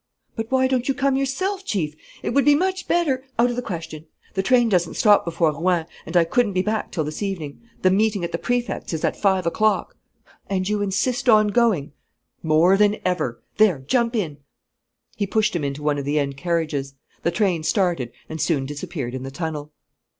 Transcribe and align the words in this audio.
"But 0.35 0.49
why 0.49 0.65
don't 0.65 0.87
you 0.87 0.95
come 0.95 1.15
yourself, 1.15 1.63
Chief? 1.63 1.95
It 2.23 2.31
would 2.31 2.43
be 2.43 2.55
much 2.55 2.87
better" 2.87 3.23
"Out 3.37 3.51
of 3.51 3.55
the 3.55 3.61
question. 3.61 4.07
The 4.33 4.41
train 4.41 4.67
doesn't 4.67 4.95
stop 4.95 5.23
before 5.25 5.51
Rouen; 5.51 5.85
and 6.07 6.17
I 6.17 6.23
couldn't 6.23 6.53
be 6.53 6.63
back 6.63 6.91
till 6.91 7.03
this 7.03 7.21
evening. 7.21 7.61
The 7.83 7.91
meeting 7.91 8.23
at 8.23 8.31
the 8.31 8.39
Prefect's 8.39 8.93
is 8.93 9.03
at 9.03 9.15
five 9.15 9.45
o'clock." 9.45 9.95
"And 10.47 10.67
you 10.67 10.81
insist 10.81 11.29
on 11.29 11.49
going?" 11.49 11.91
"More 12.41 12.77
than 12.77 12.95
ever. 13.05 13.43
There, 13.57 13.77
jump 13.85 14.15
in!" 14.15 14.39
He 15.17 15.27
pushed 15.27 15.55
him 15.55 15.63
into 15.63 15.83
one 15.83 15.99
of 15.99 16.05
the 16.05 16.17
end 16.17 16.35
carriages. 16.35 16.95
The 17.21 17.29
train 17.29 17.61
started 17.61 18.11
and 18.27 18.41
soon 18.41 18.65
disappeared 18.65 19.13
in 19.13 19.21
the 19.21 19.29
tunnel. 19.29 19.71